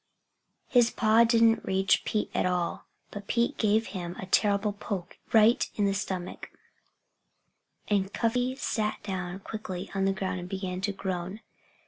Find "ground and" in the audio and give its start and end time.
10.11-10.49